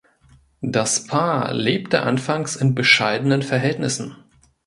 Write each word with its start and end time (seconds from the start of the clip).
Das 0.63 1.05
Paar 1.05 1.53
lebte 1.53 2.01
anfangs 2.01 2.55
in 2.55 2.73
bescheidenen 2.73 3.43
Verhältnissen. 3.43 4.15